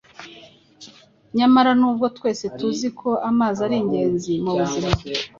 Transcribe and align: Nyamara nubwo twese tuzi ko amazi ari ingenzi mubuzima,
Nyamara 1.37 1.71
nubwo 1.79 2.05
twese 2.17 2.45
tuzi 2.57 2.87
ko 2.99 3.09
amazi 3.29 3.59
ari 3.65 3.75
ingenzi 3.81 4.31
mubuzima, 4.43 4.89